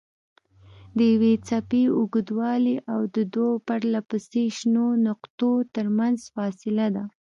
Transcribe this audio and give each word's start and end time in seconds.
د 0.97 0.99
یوې 1.13 1.33
څپې 1.47 1.83
اوږدوالی 1.97 2.75
د 3.15 3.17
دوو 3.33 3.51
پرلهپسې 3.67 4.43
شنو 4.57 4.85
نقطو 5.07 5.51
ترمنځ 5.75 6.17
فاصله 6.35 6.87
ده. 6.95 7.03